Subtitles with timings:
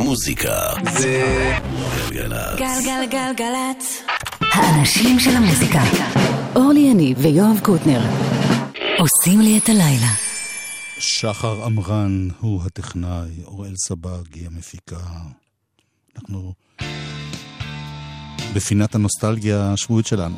[0.00, 0.58] מוזיקה
[0.98, 1.22] זה
[2.10, 2.58] גלגלצ.
[2.58, 4.02] גלגלגלגלצ.
[4.40, 5.82] האנשים של המוזיקה.
[6.56, 8.00] אורלי יניב ויואב קוטנר.
[8.98, 10.12] עושים לי את הלילה.
[10.98, 14.96] שחר עמרן הוא הטכנאי, אוראל סבג היא המפיקה.
[16.16, 16.52] אנחנו
[18.54, 20.36] בפינת הנוסטלגיה השבועית שלנו.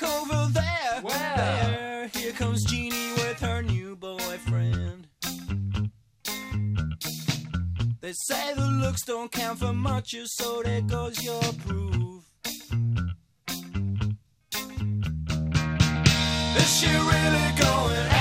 [0.00, 1.00] look over there.
[1.02, 1.34] Where?
[1.36, 5.08] There, here comes Jeannie with her new boyfriend.
[8.00, 12.24] They say the looks don't count for much, so there goes your proof.
[16.56, 18.15] Is she really going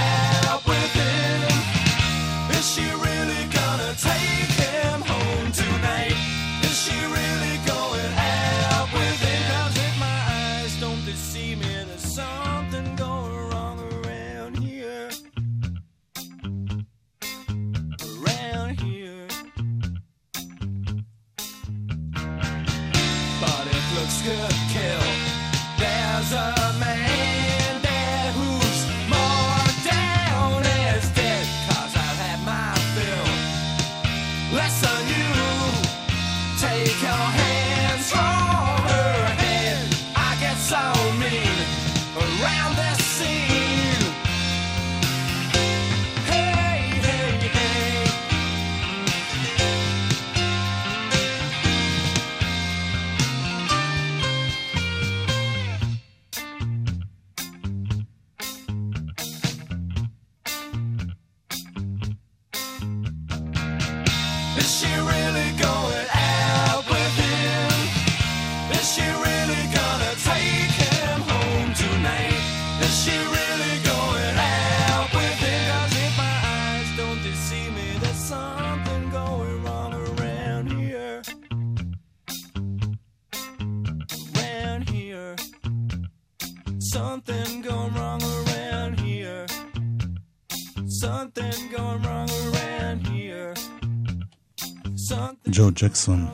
[95.50, 96.28] ג'ו ג'קסון,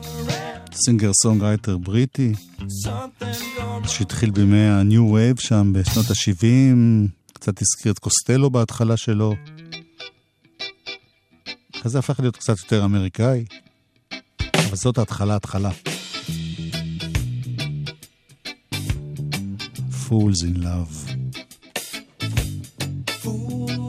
[0.72, 2.32] סינגר סונג רייטר בריטי,
[3.86, 6.76] שהתחיל בימי ה-New Wave שם בשנות ה-70,
[7.32, 9.34] קצת הזכיר את קוסטלו בהתחלה שלו.
[11.76, 13.44] אחרי זה הפך להיות קצת יותר אמריקאי,
[14.54, 15.70] אבל זאת ההתחלה, התחלה.
[20.12, 20.96] Fools in Love.
[23.22, 23.81] Fools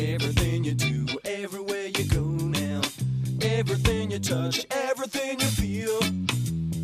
[0.00, 2.80] Everything you do, everywhere you go now.
[3.42, 6.00] Everything you touch, everything you feel.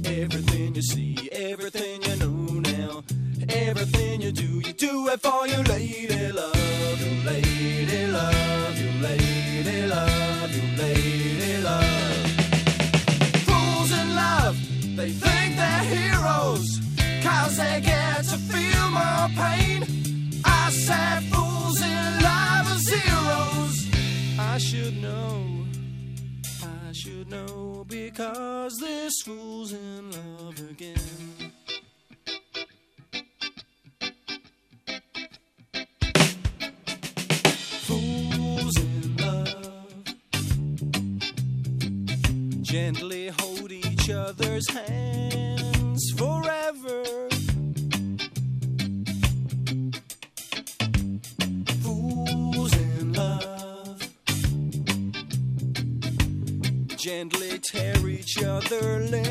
[0.05, 3.03] Everything you see, everything you know now.
[3.49, 7.01] Everything you do, you do it for your lady love.
[7.01, 12.31] Your lady love, your lady love, your lady love.
[13.47, 14.57] Fools in love,
[14.95, 16.81] they think they're heroes.
[17.23, 19.85] Cause they get to feel more pain.
[20.45, 21.25] I said
[21.81, 23.91] in love are zeros.
[24.39, 25.65] I should know.
[26.63, 30.97] I should know because this fool's in love again.
[37.87, 40.05] Fools in love
[42.63, 45.56] gently hold each other's hands
[58.71, 59.26] motherland.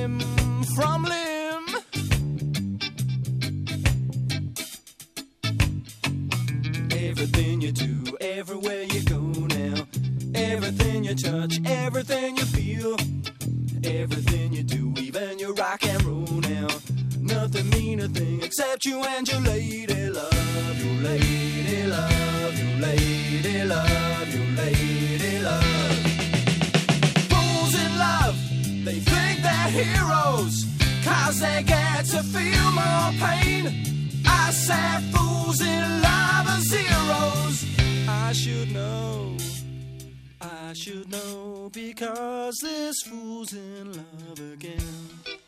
[41.72, 45.45] Because this fool's in love again.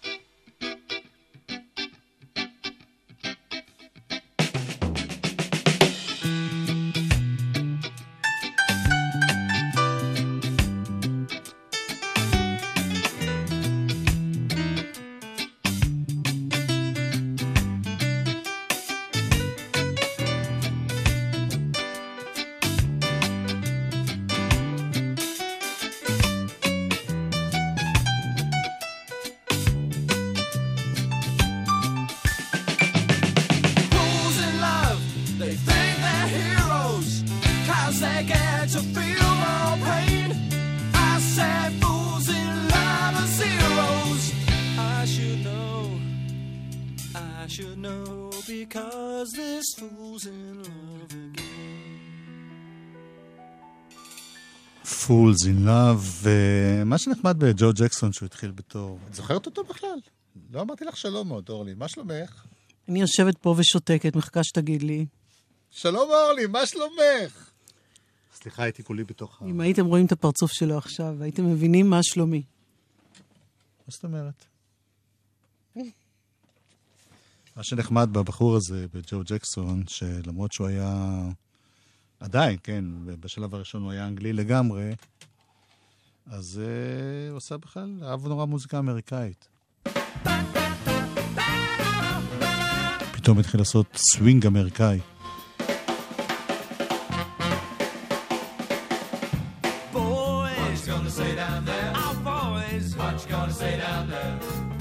[55.37, 58.99] Fools in Love, ומה שנחמד בג'ו ג'קסון שהוא התחיל בתור...
[59.09, 59.99] את זוכרת אותו בכלל?
[60.51, 62.45] לא אמרתי לך שלום עוד, אורלי, מה שלומך?
[62.89, 65.05] אני יושבת פה ושותקת, מחכה שתגיד לי.
[65.71, 67.51] שלום אורלי, מה שלומך?
[68.33, 69.45] סליחה, הייתי כולי בתוך ה...
[69.45, 72.43] אם הייתם רואים את הפרצוף שלו עכשיו, הייתם מבינים מה שלומי.
[73.79, 74.45] מה זאת אומרת?
[77.55, 81.21] מה שנחמד בבחור הזה, בג'ו ג'קסון, שלמרות שהוא היה...
[82.19, 82.85] עדיין, כן,
[83.19, 84.93] בשלב הראשון הוא היה אנגלי לגמרי,
[86.31, 89.47] אז uh, הוא עושה בכלל, אהב נורא מוזיקה אמריקאית.
[93.11, 94.99] פתאום התחיל לעשות סווינג אמריקאי.
[99.93, 101.91] Boys, gonna say down there?
[102.03, 104.33] Our boys, what you gonna say down there?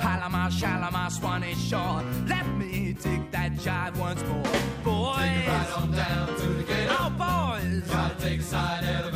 [0.02, 2.02] Palama, Shalama, Swanee Shore.
[2.34, 2.72] Let me
[3.06, 4.50] take that jive once more.
[4.84, 6.90] Boys, take right on down to the gate.
[7.00, 9.15] Our boys, gotta take a side elevator.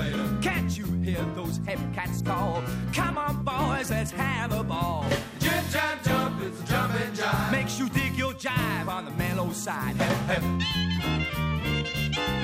[1.50, 2.62] Can't you hear those heavy cats call?
[2.92, 5.04] Come on, boys, let's have a ball.
[5.40, 7.52] Jump, jump, jump, it's a jumping jive.
[7.52, 9.96] Makes you dig your jive on the mellow side.
[9.96, 10.42] Hep, hep.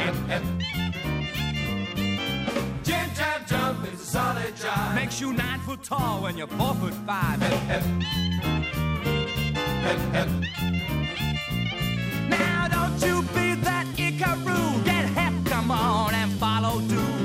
[0.00, 0.42] Hep, hep.
[2.82, 4.94] Jim jam jump is a solid jive.
[4.94, 7.40] Makes you nine foot tall when you're four foot five.
[7.40, 7.82] Hep, hep.
[9.84, 10.28] Hep, hep.
[12.28, 14.84] Now don't you be that Icaroo.
[14.84, 17.15] Get hep, come on and follow too.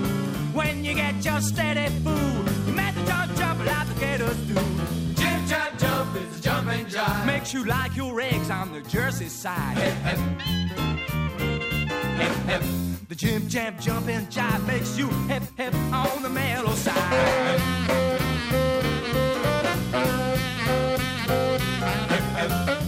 [0.61, 4.53] When you get your steady food, you make the jump jump like the gators do.
[5.15, 7.25] Jim jump, jump is a jumping jive.
[7.25, 9.77] Makes you like your eggs on the Jersey side.
[9.77, 10.19] Hep, hep.
[12.19, 12.63] Hep, hep.
[13.09, 17.81] The jim jam jumping jive makes you hip hip on the mellow side.
[22.47, 22.80] from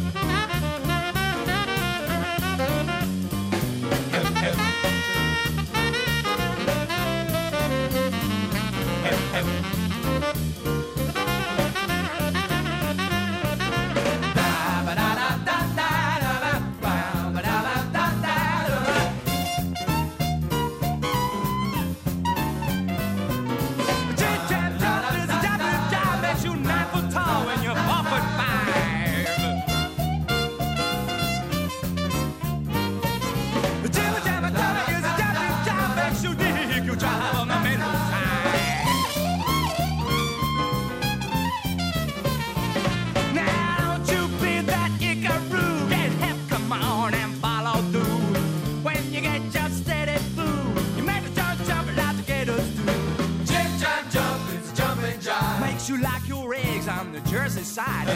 [57.72, 58.06] the Jersey side.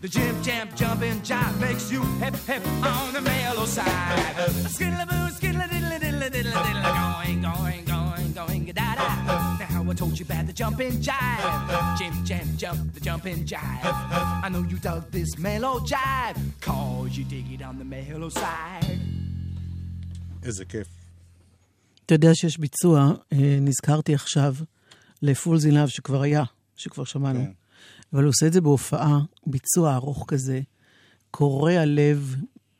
[0.00, 3.86] The jim jam jumping jive makes you hip hip on the mellow side.
[4.74, 9.08] Skiddly boo, skiddly diddly diddly diddly diddly, going, going, going, going, da da.
[9.58, 11.98] Now I told you about the jumping jive.
[11.98, 13.84] Jim jam jump, the jumping jive.
[14.44, 18.98] I know you dug this mellow jive, cause you dig it on the mellow side.
[20.42, 20.86] איזה כיף.
[22.06, 24.54] אתה יודע שיש ביצוע, אה, נזכרתי עכשיו,
[25.25, 26.43] לפול זינב שכבר היה,
[26.75, 27.39] שכבר שמענו.
[27.39, 27.51] כן.
[28.13, 30.61] אבל הוא עושה את זה בהופעה, ביצוע ארוך כזה,
[31.31, 32.35] קורע לב,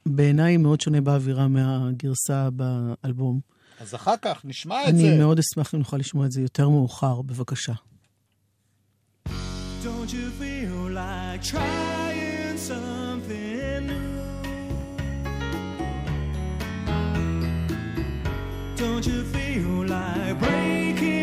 [0.05, 3.39] בעיניי מאוד שונה באווירה מהגרסה באלבום.
[3.79, 5.17] אז אחר כך נשמע את אני זה.
[5.17, 7.73] מאוד אשמח אם נוכל לשמוע את זה יותר מאוחר, בבקשה.
[9.83, 14.15] Don't you feel like trying something new?
[18.81, 21.14] Don't you feel like breaking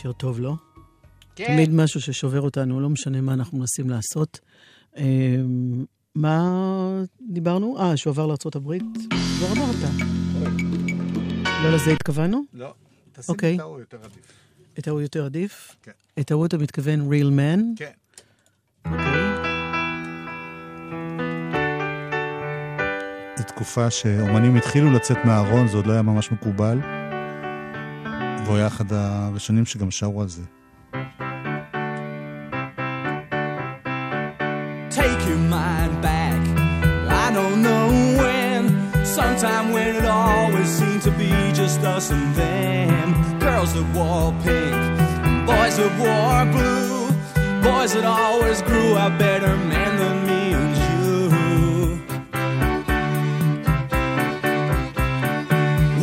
[0.00, 0.54] שיר טוב, לא?
[1.36, 1.46] כן.
[1.46, 4.40] תמיד משהו ששובר אותנו, לא משנה מה אנחנו מנסים לעשות.
[4.96, 5.36] אה,
[6.14, 6.50] מה
[7.20, 7.78] דיברנו?
[7.78, 8.78] אה, שהוא עבר לארה"ב?
[9.38, 9.90] כבר אמרת.
[11.64, 12.42] לא לזה התכוונו?
[12.54, 12.74] לא,
[13.12, 13.54] תשים אוקיי.
[13.54, 14.32] את ההוא יותר עדיף.
[14.78, 15.76] את ההוא יותר עדיף?
[15.82, 15.90] כן.
[16.20, 17.60] את ההוא אתה מתכוון real man?
[17.76, 17.90] כן.
[18.84, 19.30] אוקיי.
[23.38, 26.99] זו תקופה שאומנים התחילו לצאת מהארון, זה עוד לא היה ממש מקובל.
[28.45, 30.41] והוא היה אחד הראשונים שגם שרו על זה.
[34.95, 36.41] take your mind back.
[37.25, 37.87] I don't know
[38.21, 43.39] when, sometime when it always seemed to be just us and them.
[43.39, 44.75] Girls that wore pink,
[45.45, 47.09] boys that wore blue,
[47.61, 51.03] boys that always grew up better men than me and you.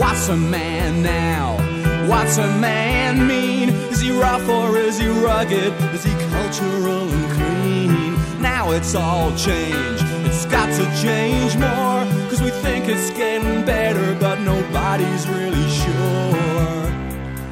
[0.01, 1.66] What's a man now?
[2.08, 3.68] What's a man mean?
[3.92, 5.74] Is he rough or is he rugged?
[5.94, 8.42] Is he cultural and clean?
[8.42, 10.06] Now it's all changed.
[10.26, 12.06] It's got to change more.
[12.30, 16.86] Cause we think it's getting better, but nobody's really sure.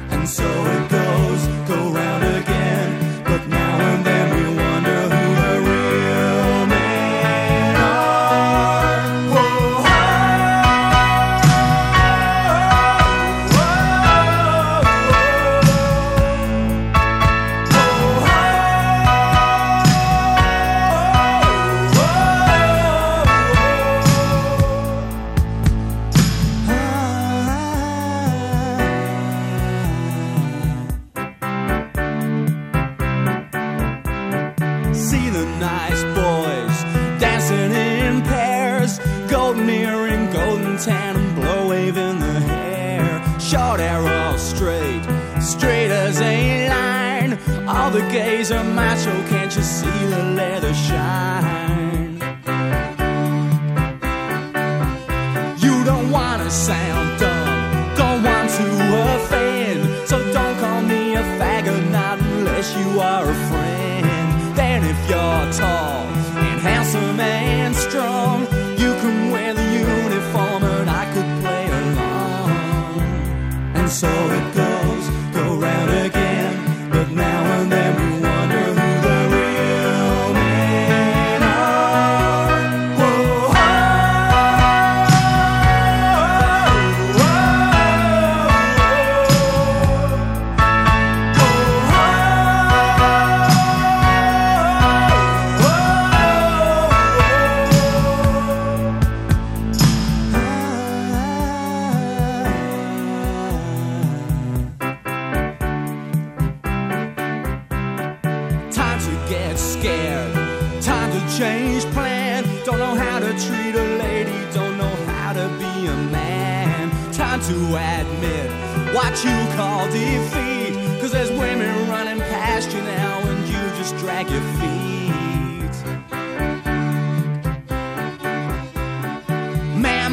[0.08, 1.55] And so it goes,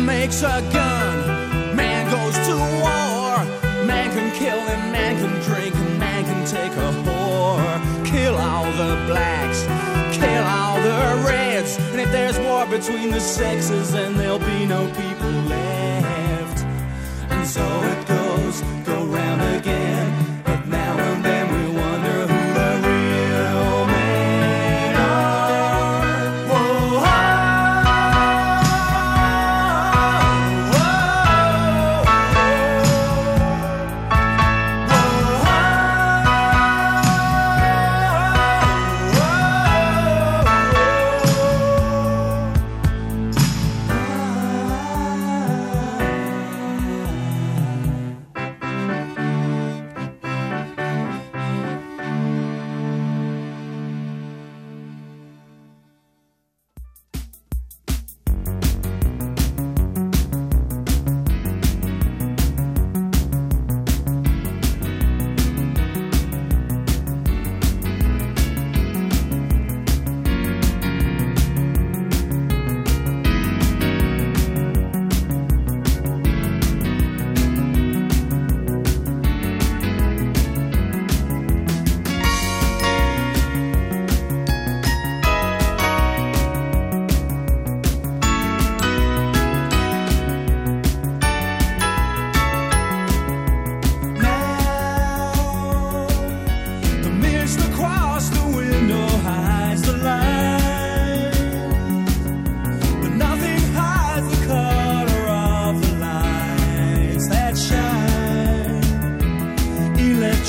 [0.05, 1.75] makes a gun.
[1.75, 3.85] Man goes to war.
[3.85, 8.05] Man can kill and man can drink and man can take a whore.
[8.05, 9.63] Kill all the blacks.
[10.15, 11.77] Kill all the reds.
[11.91, 16.65] And if there's war between the sexes, then there'll be no people left.
[17.29, 17.63] And so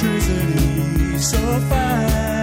[0.05, 1.39] electricity so
[1.69, 2.34] fine.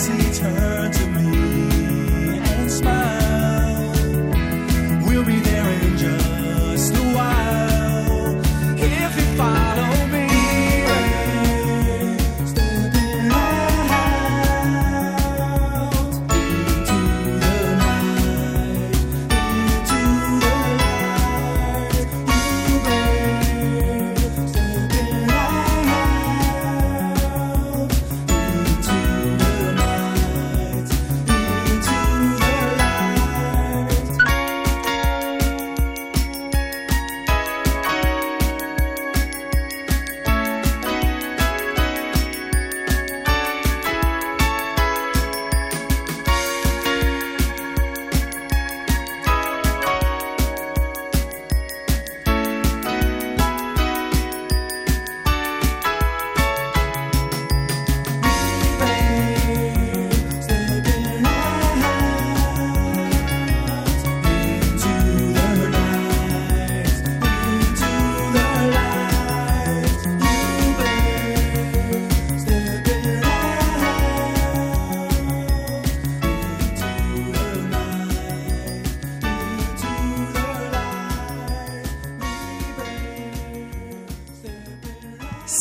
[0.00, 0.59] seats her.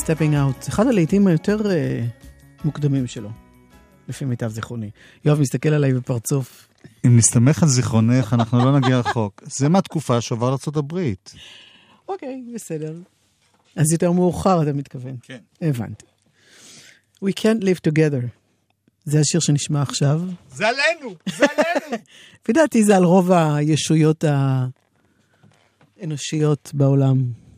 [0.10, 2.06] Stepping Out, אחד הלהיטים היותר אה,
[2.66, 3.30] מוקדמים שלו,
[4.08, 4.90] לפי מיטב זיכרוני.
[5.26, 6.68] יואב מסתכל עליי בפרצוף.
[7.06, 9.44] אם נסתמך על זיכרונך, אנחנו לא נגיע רחוק.
[9.46, 11.00] זה מהתקופה שעבר לארה"ב.
[12.08, 12.96] אוקיי, בסדר.
[13.76, 15.16] אז יותר מאוחר אתה מתכוון.
[15.22, 15.38] כן.
[15.62, 16.06] הבנתי.
[17.26, 18.26] We can't live together.
[19.06, 20.22] זה השיר שנשמע עכשיו.
[20.52, 21.16] זה עלינו!
[21.38, 22.04] זה עלינו!
[22.42, 24.24] לפי דעתי זה על רוב הישויות
[25.98, 27.49] האנושיות בעולם.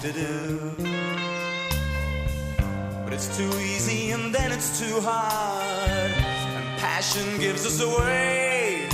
[0.00, 0.72] To do.
[3.04, 6.10] But it's too easy and then it's too hard.
[6.10, 8.88] And passion gives us away.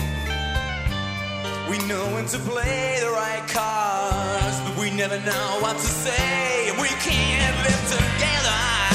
[1.70, 6.70] We know when to play the right cards, but we never know what to say.
[6.70, 8.85] And we can't live together.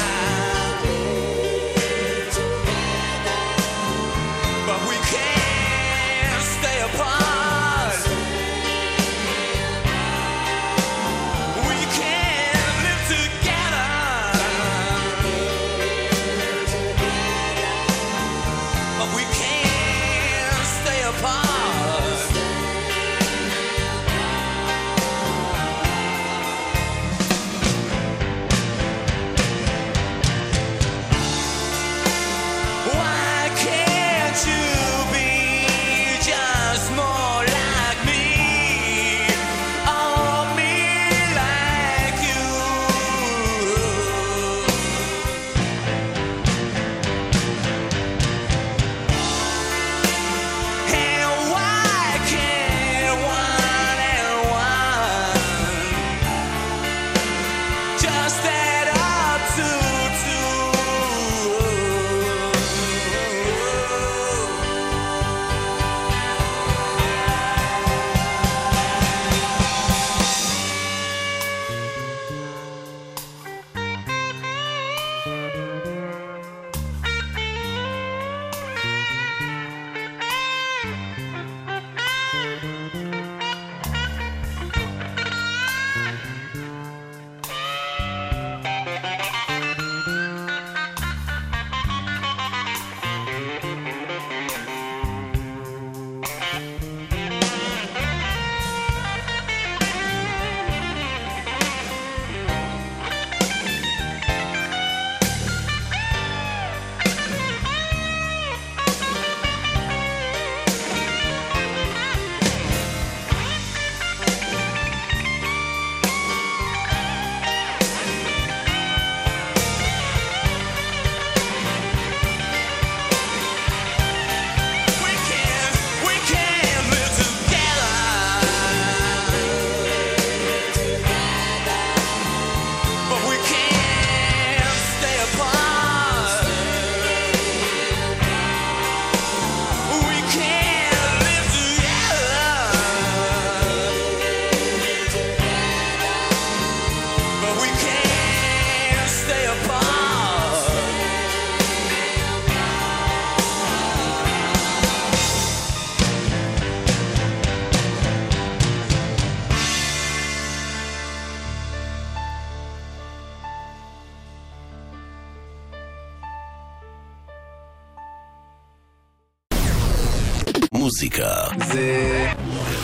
[170.91, 172.27] המוזיקה זה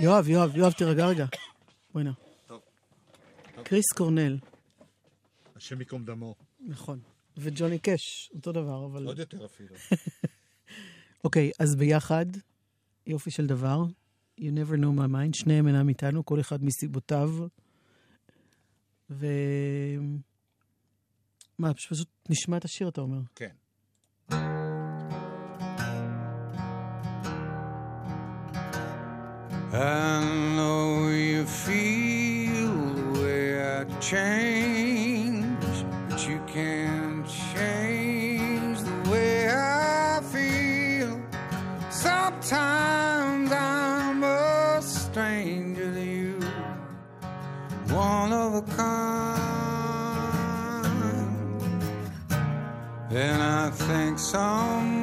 [0.00, 1.26] יואב, יואב, יואב, תירגע רגע.
[1.92, 2.10] בואי נא.
[3.62, 4.38] קריס קורנל,
[5.56, 6.34] השם ייקום דמו.
[6.60, 7.00] נכון.
[7.36, 9.06] וג'וני קאש, אותו דבר, אבל...
[9.06, 9.74] עוד יותר אפילו.
[11.24, 12.26] אוקיי, אז ביחד,
[13.06, 13.84] יופי של דבר.
[14.38, 17.30] You never know my mind, שניהם אינם איתנו, כל אחד מסיבותיו.
[19.10, 19.26] ו...
[21.58, 23.20] מה, פשוט נשמע את השיר, אתה אומר.
[23.34, 23.48] כן.
[29.72, 30.20] I
[30.56, 33.46] know you feel the way
[33.78, 35.64] I change,
[36.08, 41.12] but you can't change the way I feel.
[41.90, 43.01] Sometimes
[48.66, 48.92] broken.
[53.10, 55.01] And I think some.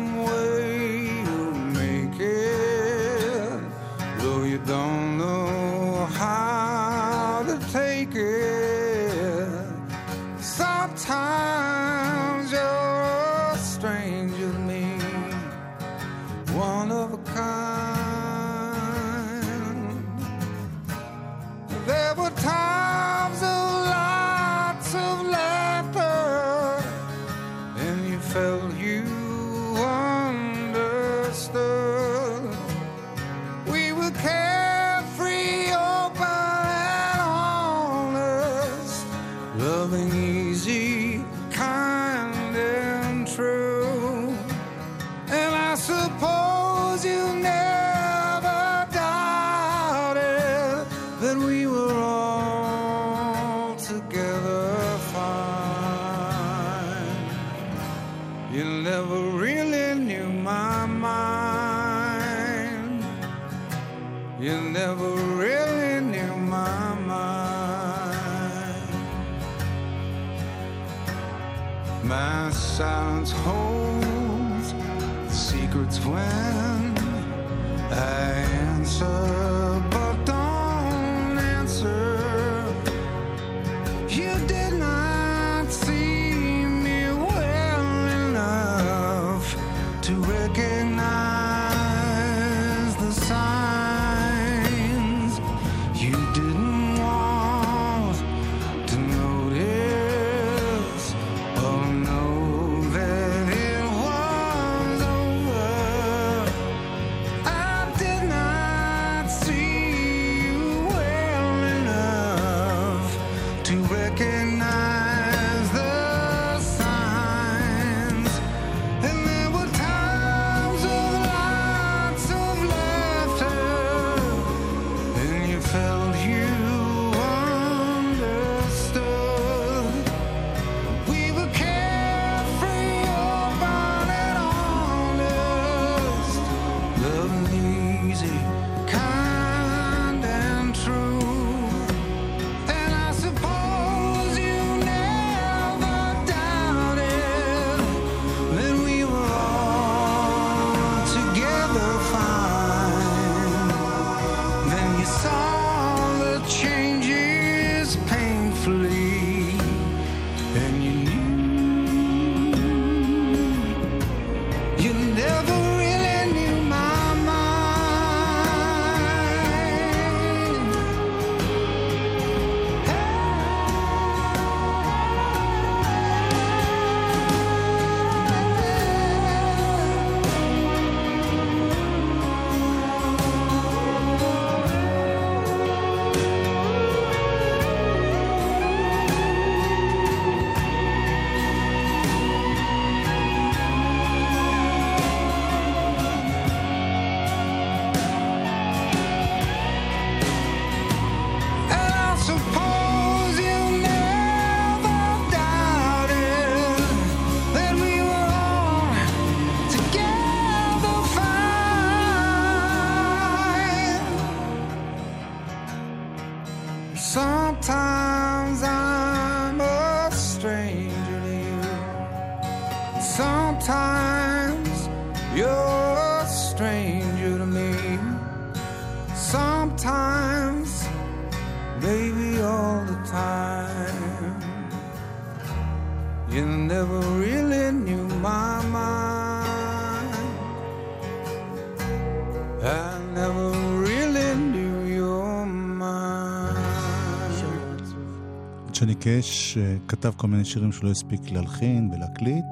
[248.80, 252.46] ג'וני קאש אה, כתב כל מיני שירים שלא הספיק להלחין ולהקליט.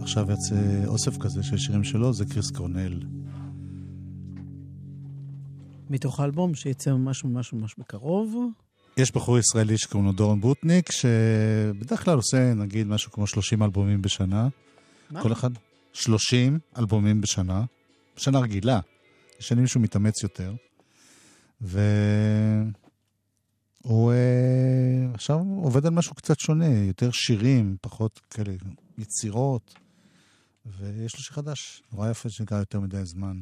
[0.00, 3.00] עכשיו יצא אוסף כזה של שירים שלו, זה קריס קורנל.
[5.90, 8.36] מתוך האלבום שיצא ממש ממש ממש בקרוב.
[8.96, 14.02] יש בחור ישראלי שקוראים לו דורון בוטניק, שבדרך כלל עושה נגיד משהו כמו 30 אלבומים
[14.02, 14.48] בשנה.
[15.10, 15.22] מה?
[15.22, 15.50] כל אחד
[15.92, 17.64] 30 אלבומים בשנה.
[18.16, 18.80] בשנה רגילה.
[19.40, 20.54] יש שנים שהוא מתאמץ יותר.
[23.86, 28.52] והוא אה, עכשיו עובד על משהו קצת שונה, יותר שירים, פחות כאלה
[28.98, 29.74] יצירות.
[30.66, 33.40] ויש לו שיר חדש, נורא יפה שנקרא יותר מדי זמן.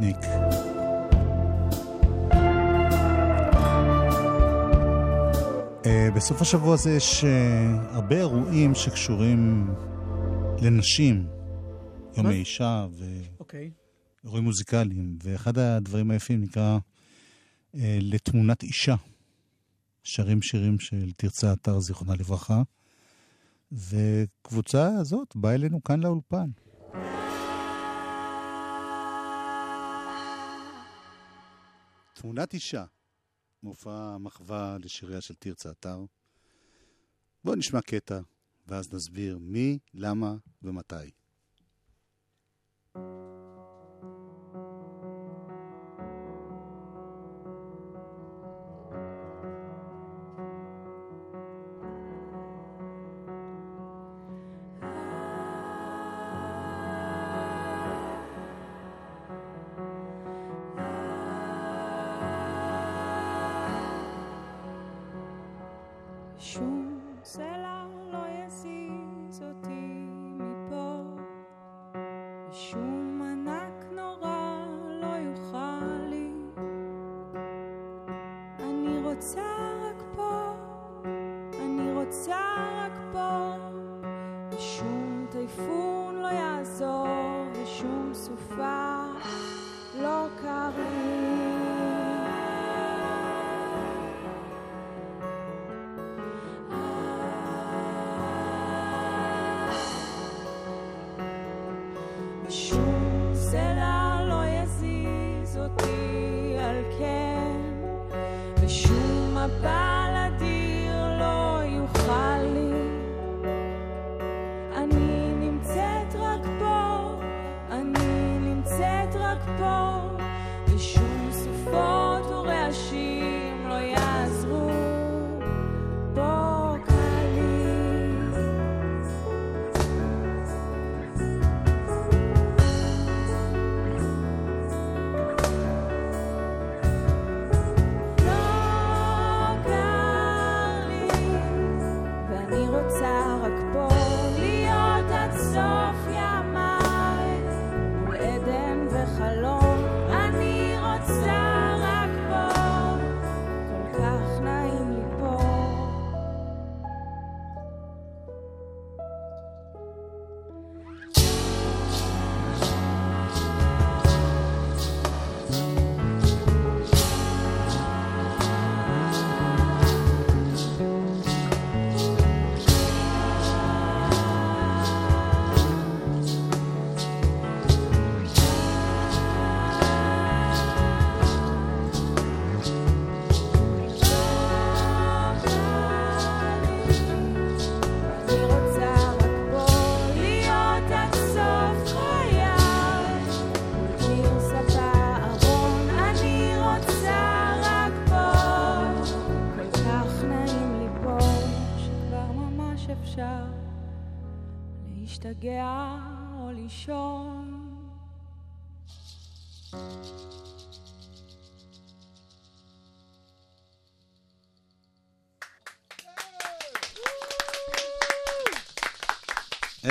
[0.00, 0.16] דורון בוטניק.
[5.86, 9.70] אה, בסוף השבוע הזה יש אה, הרבה אירועים שקשורים
[10.62, 11.26] לנשים,
[12.16, 12.26] יום?
[12.26, 12.86] האישה
[13.40, 13.70] אוקיי.
[14.24, 16.78] ואירועים מוזיקליים, ואחד הדברים היפים נקרא
[17.74, 18.94] אה, לתמונת אישה.
[20.04, 22.62] שרים שירים של תרצה אתר, זיכרונה לברכה,
[23.72, 26.50] וקבוצה הזאת באה אלינו כאן לאולפן.
[32.26, 32.84] תמונת אישה,
[33.62, 36.04] מופע מחווה לשיריה של תרצה אתר.
[37.44, 38.20] בואו נשמע קטע,
[38.66, 41.10] ואז נסביר מי, למה ומתי.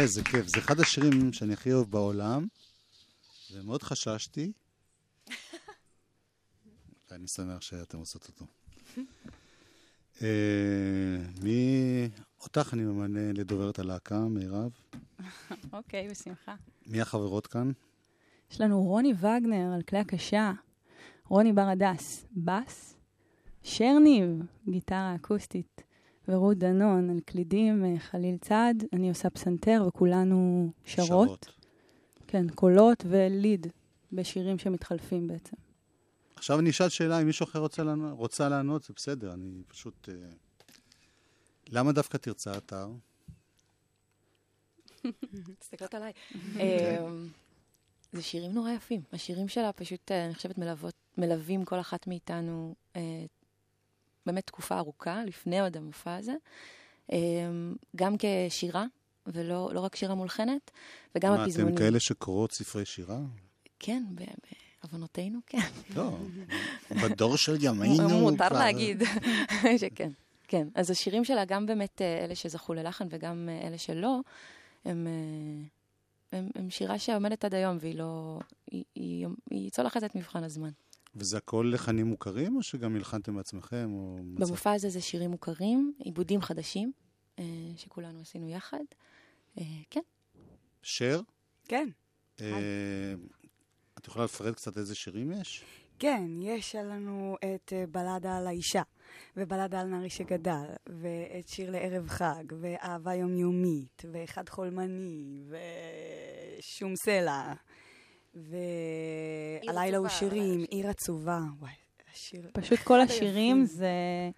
[0.05, 2.47] איזה כיף, זה אחד השירים שאני הכי אוהב בעולם,
[3.51, 4.51] ומאוד חששתי.
[7.11, 8.45] ואני שמח שאתם עושות אותו.
[10.21, 12.09] אה, מי...
[12.43, 14.71] אותך אני ממנה לדוברת הלהקה, מירב.
[15.73, 16.55] אוקיי, בשמחה.
[16.87, 17.71] מי החברות כאן?
[18.51, 20.51] יש לנו רוני וגנר על כלי הקשה,
[21.27, 22.97] רוני בר הדס, בס,
[23.63, 24.27] שרניב,
[24.69, 25.81] גיטרה אקוסטית,
[26.27, 31.07] ורות דנון על קלידים, אה, חליל צעד, אני עושה פסנתר וכולנו שרות.
[31.07, 31.51] שרות.
[32.27, 33.67] כן, קולות וליד
[34.11, 35.55] בשירים שמתחלפים בעצם.
[36.35, 40.09] עכשיו אני אשאל שאלה, אם מישהו אחר רוצה לענות, רוצה לענות, זה בסדר, אני פשוט...
[40.09, 40.29] אה,
[41.69, 42.87] למה דווקא תרצה אתר?
[45.61, 46.13] מסתכלות עליי.
[46.55, 47.29] אמ,
[48.11, 49.01] זה שירים נורא יפים.
[49.13, 53.25] השירים שלה פשוט, אה, אני חושבת, מלוות, מלווים כל אחת מאיתנו אה,
[54.25, 56.35] באמת תקופה ארוכה, לפני עוד המופע הזה.
[57.11, 58.85] אמ, גם כשירה,
[59.27, 60.71] ולא לא רק שירה מולחנת,
[61.15, 61.75] וגם מה, הפזמונים.
[61.75, 63.19] אתם כאלה שקוראות ספרי שירה?
[63.79, 64.03] כן,
[64.83, 65.59] בעוונותינו, כן.
[65.95, 66.17] לא,
[67.03, 68.09] בדור של ימינו...
[68.31, 69.03] מותר כבר- להגיד
[69.81, 70.11] שכן.
[70.47, 74.19] כן, אז השירים שלה, גם באמת אה, אלה שזכו ללחן וגם אה, אלה שלא,
[74.85, 78.39] הם, אה, הם, הם שירה שעומדת עד היום, והיא לא...
[78.71, 80.69] היא, היא, היא צולחת את מבחן הזמן.
[81.15, 83.89] וזה הכל לחנים מוכרים, או שגם הלחנתם בעצמכם?
[83.93, 86.91] או במופע הזה זה שירים מוכרים, עיבודים חדשים,
[87.39, 87.43] אה,
[87.77, 88.83] שכולנו עשינו יחד.
[89.57, 90.01] אה, כן.
[90.83, 91.21] שר?
[91.65, 91.89] כן.
[92.41, 93.13] אה,
[93.97, 95.63] את יכולה לפרט קצת איזה שירים יש?
[95.99, 98.81] כן, יש לנו את אה, בלדה על האישה,
[99.37, 105.43] ובלדה על נערי שגדל, ואת שיר לערב חג, ואהבה יומיומית, ואחד חולמני,
[106.59, 107.53] ושום סלע,
[108.35, 111.39] והלילה הוא שירים, עיר עצובה.
[111.59, 111.71] וואי,
[112.13, 112.49] השיר...
[112.53, 113.65] פשוט כל השירים.
[113.65, 113.89] זה...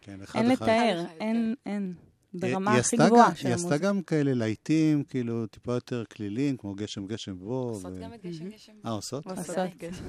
[0.02, 0.66] כן, אחד אין אחד.
[0.66, 1.94] לתאר, אחד, אין, אין.
[2.34, 3.88] ברמה הכי גבוהה גם- של היא עשתה המוזיקה.
[3.88, 7.54] גם כאלה להיטים, כאילו, טיפה יותר כלילים, כמו גשם גשם בו.
[7.70, 8.74] עושות ו- גם את גשם גשם.
[8.86, 9.26] אה, עושות?
[9.26, 9.58] עושות.
[9.78, 10.04] גשם.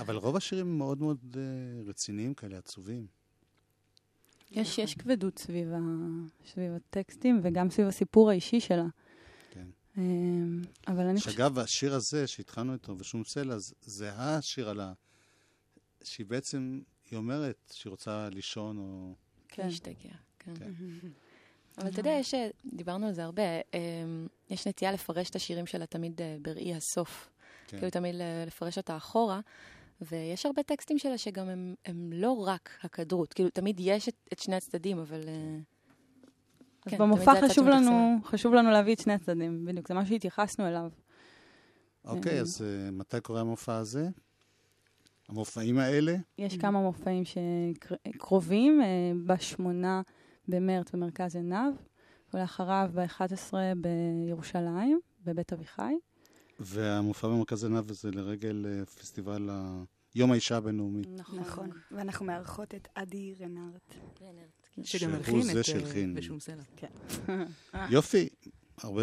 [0.00, 1.42] אבל- רוב השירים מאוד מאוד אה,
[1.88, 3.06] רציניים כאלה, עצובים.
[4.50, 5.78] יש, יש כבדות סביב, ה...
[6.52, 8.86] סביב הטקסטים וגם סביב הסיפור האישי שלה.
[9.98, 10.02] כן.
[10.02, 11.34] אמ, אבל אני חושבת...
[11.34, 14.92] שאגב, השיר הזה שהתחלנו איתו, ושום סלע, זה- השיר על ה...
[16.04, 16.80] שהיא בעצם,
[17.10, 19.14] היא אומרת שהיא רוצה לישון, או...
[19.48, 19.62] כן.
[19.66, 19.94] להשתגע,
[20.38, 20.54] כן.
[20.54, 20.70] כן.
[21.78, 22.34] אבל אתה יודע, יש,
[22.74, 23.42] דיברנו על זה הרבה,
[23.74, 27.28] אמ, יש נטייה לפרש את השירים שלה תמיד אה, בראי הסוף.
[27.66, 27.76] כן.
[27.78, 29.40] כאילו תמיד ל- לפרש אותה אחורה,
[30.00, 34.38] ויש הרבה טקסטים שלה שגם הם, הם לא רק הכדרות, כאילו תמיד יש את, את
[34.38, 35.58] שני הצדדים, אבל אה,
[36.86, 40.68] אז כן, במופע חשוב לנו, חשוב לנו להביא את שני הצדדים, בדיוק, זה מה שהתייחסנו
[40.68, 40.90] אליו.
[42.04, 42.40] אוקיי, אה.
[42.40, 44.08] אז אה, מתי קורה המופע הזה?
[45.28, 46.16] המופעים האלה?
[46.38, 48.80] יש כמה מופעים שקרובים,
[49.26, 50.02] בשמונה
[50.48, 51.74] במרץ במרכז עינב,
[52.34, 55.94] ולאחריו ב-11 בירושלים, בבית אביחי.
[56.60, 59.82] והמופע במרכז עיניו זה לרגל פסטיבל ה...
[60.14, 61.02] יום האישה הבינלאומי.
[61.16, 61.70] נכון.
[61.90, 63.94] ואנחנו מארחות את עדי רנארט.
[64.84, 66.10] שגם הלחין את שהלחין.
[66.16, 66.62] אה, בשום סלע.
[66.76, 66.88] כן.
[67.90, 68.28] יופי,
[68.78, 69.02] הרבה,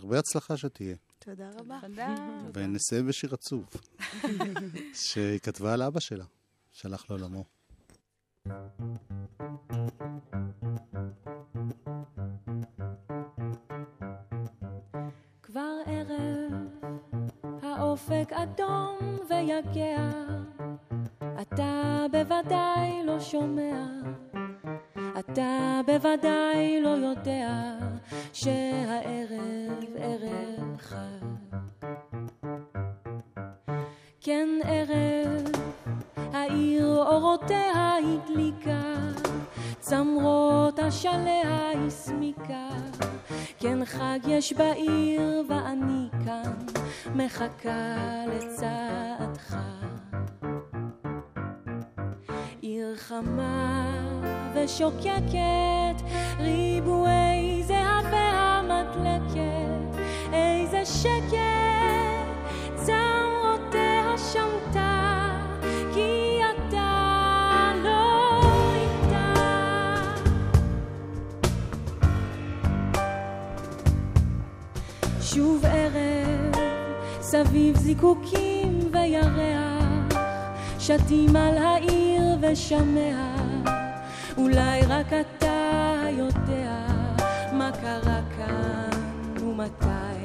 [0.00, 0.96] הרבה הצלחה שתהיה.
[1.18, 1.78] תודה רבה.
[1.80, 2.14] תודה.
[2.54, 3.66] ונסיים בשיר עצוב,
[5.04, 6.24] שהיא כתבה על אבא שלה,
[6.72, 7.44] שהלך לעולמו.
[15.42, 16.52] כבר ערב,
[17.62, 20.10] האופק אדום ויגע,
[21.42, 24.03] אתה בוודאי לא שומע,
[25.34, 27.74] אתה בוודאי לא יודע
[28.32, 31.26] שהערב ערב חג.
[34.20, 35.50] כן ערב,
[36.16, 38.92] העיר אורותיה הדליקה,
[39.80, 42.68] צמרות השליה הסמיקה.
[43.58, 46.56] כן חג יש בעיר ואני כאן
[47.14, 47.96] מחכה
[48.28, 49.56] לצעדך.
[52.60, 56.02] עיר חמה ושוקקת,
[56.38, 60.02] ריבועי זהבה מדלקת,
[60.32, 61.34] איזה שקט
[62.74, 65.30] צמרותיה שמטה,
[65.94, 68.40] כי אתה לא
[68.74, 69.34] איתה.
[75.20, 76.54] שוב ערב,
[77.20, 80.18] סביב זיקוקים וירח,
[80.78, 83.33] שתים על העיר ושמע,
[84.44, 86.86] אולי רק אתה יודע
[87.52, 88.90] מה קרה כאן
[89.42, 90.24] ומתי.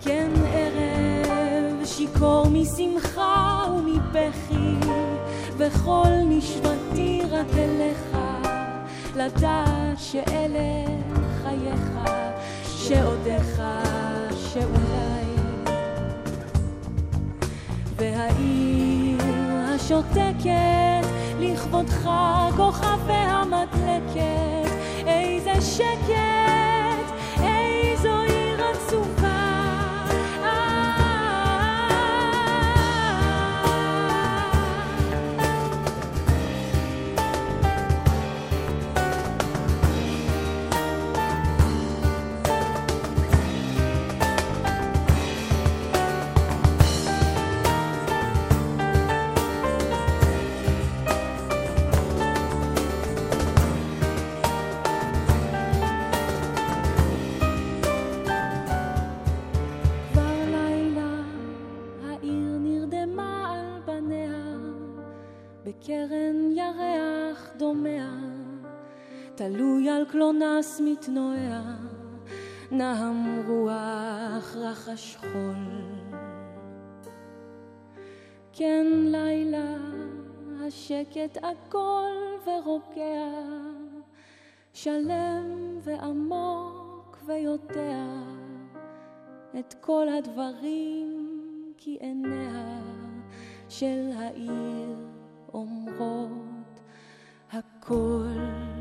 [0.00, 4.88] כן ערב, שיכור משמחה ומבכי,
[5.56, 8.18] וכל נשמתי רק אליך,
[9.16, 10.84] לדעת שאלה
[11.42, 12.10] חייך,
[12.64, 13.62] שעודיך,
[14.52, 15.24] שאולי.
[17.96, 19.18] והעיר
[19.74, 21.03] השותקת,
[21.52, 22.10] לכבודך
[22.56, 24.72] כוכביה מדלקת,
[25.06, 29.23] איזה שקט, איזו עיר עצובה.
[69.48, 71.62] תלוי על קלונס מתנועע,
[72.70, 75.84] נהם רוח רחש חול.
[78.52, 79.76] כן לילה
[80.60, 83.30] השקט עגול ורוגע,
[84.72, 88.04] שלם ועמוק ויודע.
[89.58, 91.28] את כל הדברים
[91.76, 92.80] כי עיניה
[93.68, 94.96] של העיר
[95.54, 96.80] אומרות
[97.52, 98.73] הכל.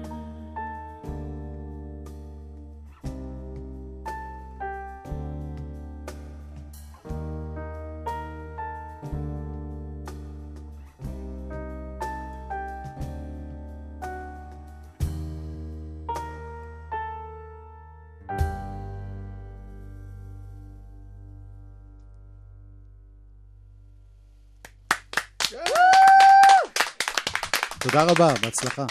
[27.94, 28.86] תודה רבה, בהצלחה.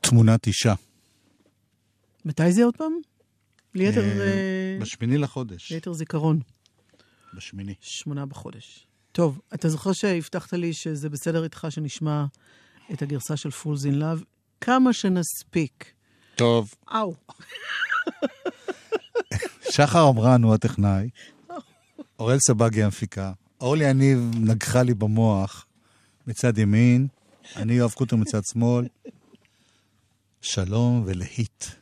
[0.00, 0.74] תמונת אישה.
[2.24, 2.92] מתי זה עוד פעם?
[3.74, 5.72] ליתר, אה, אה, בשמיני לחודש.
[5.72, 6.40] ליתר זיכרון.
[7.34, 7.74] בשמיני.
[7.80, 8.86] שמונה בחודש.
[9.12, 12.24] טוב, אתה זוכר שהבטחת לי שזה בסדר איתך שנשמע
[12.92, 14.22] את הגרסה של פולס אין לאב?
[14.60, 15.92] כמה שנספיק.
[16.36, 16.74] טוב.
[16.92, 17.14] אאו.
[19.74, 21.10] שחר עמרן הוא הטכנאי,
[22.18, 25.66] אוראל סבגי המפיקה, אורלי יניב נגחה לי במוח
[26.26, 27.08] מצד ימין,
[27.56, 28.86] אני יואב קוטר מצד שמאל.
[30.42, 31.79] שלום ולהיט.